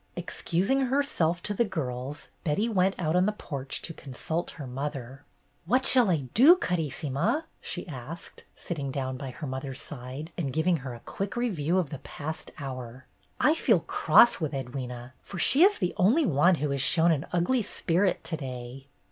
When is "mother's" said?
9.45-9.79